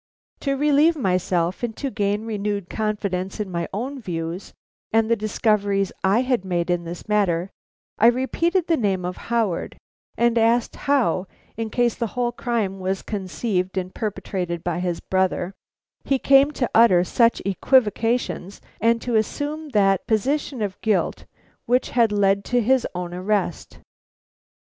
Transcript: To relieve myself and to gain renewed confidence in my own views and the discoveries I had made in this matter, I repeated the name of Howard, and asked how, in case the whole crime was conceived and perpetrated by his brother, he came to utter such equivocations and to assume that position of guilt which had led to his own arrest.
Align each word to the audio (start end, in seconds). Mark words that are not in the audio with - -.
To 0.39 0.55
relieve 0.57 0.97
myself 0.97 1.61
and 1.61 1.77
to 1.77 1.91
gain 1.91 2.25
renewed 2.25 2.71
confidence 2.71 3.39
in 3.39 3.51
my 3.51 3.67
own 3.71 4.01
views 4.01 4.51
and 4.91 5.11
the 5.11 5.15
discoveries 5.15 5.91
I 6.03 6.21
had 6.21 6.43
made 6.43 6.71
in 6.71 6.85
this 6.85 7.07
matter, 7.07 7.51
I 7.99 8.07
repeated 8.07 8.65
the 8.65 8.77
name 8.77 9.05
of 9.05 9.17
Howard, 9.29 9.77
and 10.17 10.39
asked 10.39 10.75
how, 10.75 11.27
in 11.55 11.69
case 11.69 11.93
the 11.93 12.07
whole 12.17 12.31
crime 12.31 12.79
was 12.79 13.03
conceived 13.03 13.77
and 13.77 13.93
perpetrated 13.93 14.63
by 14.63 14.79
his 14.79 15.01
brother, 15.01 15.53
he 16.03 16.17
came 16.17 16.49
to 16.53 16.71
utter 16.73 17.03
such 17.03 17.39
equivocations 17.45 18.59
and 18.81 19.03
to 19.03 19.13
assume 19.15 19.69
that 19.69 20.07
position 20.07 20.63
of 20.63 20.81
guilt 20.81 21.25
which 21.67 21.91
had 21.91 22.11
led 22.11 22.43
to 22.45 22.59
his 22.59 22.87
own 22.95 23.13
arrest. 23.13 23.77